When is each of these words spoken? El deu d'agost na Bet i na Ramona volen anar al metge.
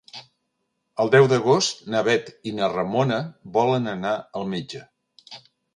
El 1.03 1.11
deu 1.15 1.27
d'agost 1.33 1.83
na 1.95 2.03
Bet 2.09 2.33
i 2.53 2.57
na 2.61 2.73
Ramona 2.75 3.23
volen 3.61 3.95
anar 3.97 4.19
al 4.41 4.53
metge. 4.57 4.85